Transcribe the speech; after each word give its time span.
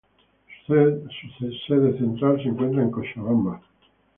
Su 0.65 0.73
sede 1.67 1.95
central 1.99 2.37
se 2.41 2.49
encuentra 2.49 2.81
en 2.81 2.89
Cochabamba 2.89 3.61